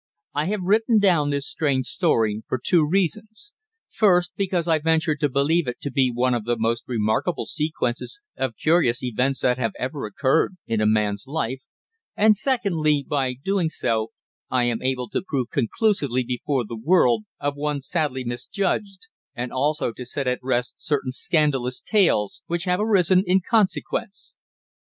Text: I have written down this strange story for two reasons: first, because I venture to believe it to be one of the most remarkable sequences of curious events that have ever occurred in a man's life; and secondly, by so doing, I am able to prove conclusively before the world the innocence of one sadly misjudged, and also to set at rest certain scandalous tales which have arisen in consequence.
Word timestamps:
I 0.33 0.45
have 0.45 0.63
written 0.63 0.97
down 0.97 1.29
this 1.29 1.47
strange 1.47 1.85
story 1.85 2.41
for 2.47 2.57
two 2.57 2.87
reasons: 2.87 3.53
first, 3.87 4.31
because 4.35 4.67
I 4.67 4.79
venture 4.79 5.15
to 5.17 5.29
believe 5.29 5.67
it 5.67 5.79
to 5.81 5.91
be 5.91 6.11
one 6.11 6.33
of 6.33 6.43
the 6.43 6.57
most 6.57 6.87
remarkable 6.87 7.45
sequences 7.45 8.19
of 8.35 8.57
curious 8.57 9.03
events 9.03 9.41
that 9.41 9.59
have 9.59 9.73
ever 9.77 10.07
occurred 10.07 10.57
in 10.65 10.81
a 10.81 10.87
man's 10.87 11.27
life; 11.27 11.61
and 12.17 12.35
secondly, 12.35 13.05
by 13.07 13.33
so 13.33 13.39
doing, 13.45 13.69
I 14.49 14.63
am 14.63 14.81
able 14.81 15.07
to 15.09 15.21
prove 15.21 15.51
conclusively 15.51 16.23
before 16.23 16.65
the 16.65 16.75
world 16.75 17.25
the 17.39 17.45
innocence 17.45 17.53
of 17.53 17.57
one 17.61 17.81
sadly 17.81 18.23
misjudged, 18.23 19.05
and 19.35 19.53
also 19.53 19.91
to 19.93 20.03
set 20.03 20.25
at 20.25 20.39
rest 20.41 20.81
certain 20.81 21.11
scandalous 21.11 21.79
tales 21.79 22.41
which 22.47 22.63
have 22.63 22.79
arisen 22.79 23.23
in 23.27 23.39
consequence. 23.47 24.33